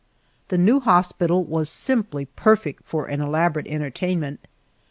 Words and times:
The 0.47 0.57
new 0.57 0.79
hospital 0.79 1.43
was 1.43 1.69
simply 1.69 2.25
perfect 2.25 2.83
for 2.85 3.05
an 3.05 3.21
elaborate 3.21 3.67
entertainment. 3.67 4.39